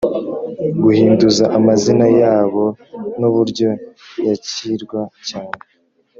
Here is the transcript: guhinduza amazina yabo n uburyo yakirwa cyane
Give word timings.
guhinduza 0.81 1.43
amazina 1.57 2.05
yabo 2.21 2.65
n 3.19 3.21
uburyo 3.29 3.69
yakirwa 4.27 5.01
cyane 5.29 5.55